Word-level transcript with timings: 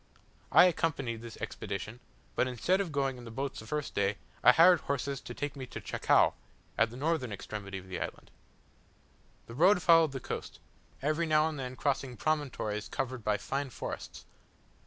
I 0.51 0.65
accompanied 0.65 1.21
this 1.21 1.37
expedition, 1.37 1.99
but 2.35 2.47
instead 2.47 2.81
of 2.81 2.91
going 2.91 3.19
in 3.19 3.23
the 3.23 3.29
boats 3.29 3.59
the 3.59 3.67
first 3.67 3.93
day, 3.93 4.17
I 4.43 4.51
hired 4.51 4.79
horses 4.81 5.21
to 5.21 5.35
take 5.35 5.55
me 5.55 5.67
to 5.67 5.79
Chacao, 5.79 6.33
at 6.75 6.89
the 6.89 6.97
northern 6.97 7.31
extremity 7.31 7.77
of 7.77 7.87
the 7.87 7.99
island. 8.01 8.31
The 9.45 9.53
road 9.53 9.79
followed 9.83 10.13
the 10.13 10.19
coast; 10.19 10.57
every 11.03 11.27
now 11.27 11.47
and 11.47 11.59
then 11.59 11.75
crossing 11.75 12.17
promontories 12.17 12.89
covered 12.89 13.23
by 13.23 13.37
fine 13.37 13.69
forests. 13.69 14.25